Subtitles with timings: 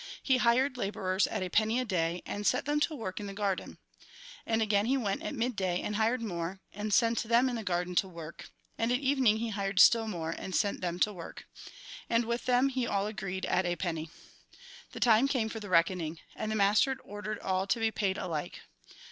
[0.23, 3.35] He hired labourers at a penny a day, and set them to work in the
[3.35, 3.77] garden.
[4.47, 7.63] And he again went at mid day and hired more, and sent them into the
[7.63, 11.45] garden to work; and at evening he hired still more, and sent them to work.
[12.09, 14.09] And with them all he agreed at a penny.
[14.91, 16.17] The time came for the reckoning.
[16.35, 18.61] And the master ordered all to be paid alike.